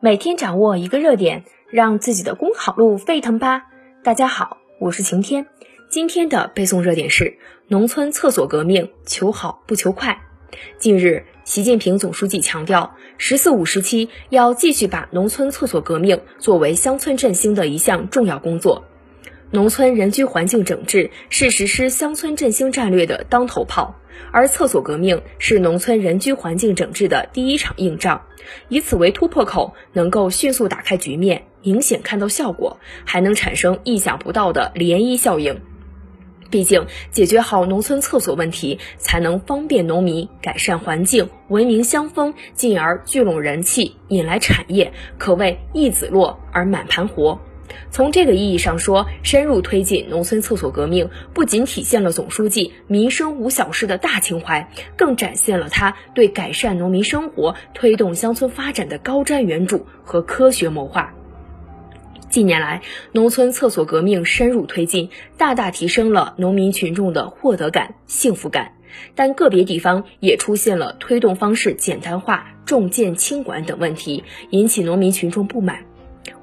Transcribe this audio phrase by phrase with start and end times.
[0.00, 3.66] 每天掌握一个热点，让自己的公考路沸腾吧！
[4.02, 5.46] 大家好，我是晴天。
[5.88, 10.20] 今天的背诵热点是农村厕所革命，求好不求快。
[10.78, 18.84] 近日，习近平总书记强调，“十四五”时期要继续把农村厕所革命作为乡村振兴的一项重要工作。
[19.54, 23.94] 农村人居环境整治是实施乡村振兴战略的当头炮，
[24.32, 28.22] 而厕所革命是农村人居环境整治的第一场硬仗。
[28.68, 35.60] 以此为突破口，能够迅速打开局面，明显看到效果，还能产生意想不到的涟漪效应。
[36.50, 47.40] 毕竟，解决好农村厕所问题，才能方便农民改善环境、文明乡风，进而聚拢人气、引来产业，可谓一子落而满盘活。
[47.90, 61.14] 从这个意义上说，深入推进农村厕所革命，不仅体现了总书记“民生无小事”的大情怀，更展现了他对改善农民生活、推动乡村发展的高瞻远瞩和科学谋划。
[62.28, 68.72] 近年来，农村厕所革命深入推进，大大提升了农民群众的获得感、幸福感，
[69.14, 75.84] 但个别地方也出现了推动方式简单化、重建轻管等问题，引起农民群众不满。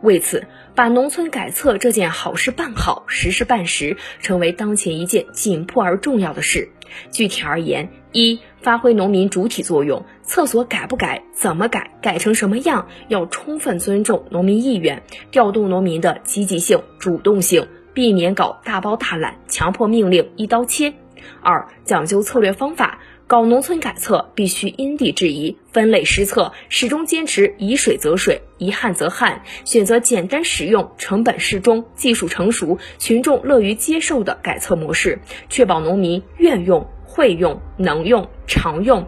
[0.01, 6.69] 为此，把农村改厕这件好事办好、实事办实，成为当前一件紧迫而重要的事。
[7.11, 20.93] 具体而言，一、发挥农民主体作用，厕所改不改、怎么改、改成什么样，要充分尊重农民意愿，调动农民的积极性、主动性，避免搞大包大揽、强迫命令、一刀切。
[21.41, 22.99] 二、讲究策略方法。
[23.27, 39.07] 搞农村改厕必须因地制宜，分类施策，始终坚持以水则水，以旱则旱，选择简单实用、成本适中、技术成熟、群众乐于接受的改厕模式，确保农民愿用、会用、能用、常用。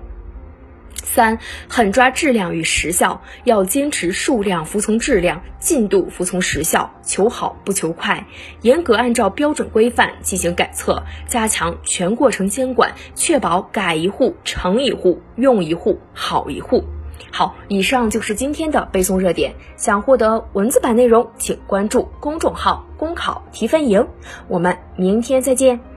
[1.03, 1.37] 三，
[1.67, 8.25] 狠抓质量与时效，要坚持数量服从质量，进度服从时效，求好不求快，
[8.61, 16.83] 严格按照标准规范进行改测，加强全过程监管，确保改一户成一户，用一户好一户。
[17.31, 19.53] 好，以上就是今天的背诵热点。
[19.75, 24.07] 想获得文字版内容，请关注公众号“公考提分营”。
[24.47, 25.92] 我们明天再见。